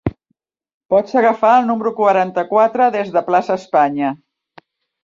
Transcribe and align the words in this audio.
Pots 0.93 1.13
agafar 1.21 1.51
el 1.59 1.69
número 1.73 1.93
quaranta-quatre, 2.01 2.89
des 2.99 3.13
de 3.19 3.25
plaça 3.31 3.61
Espanya. 3.65 4.13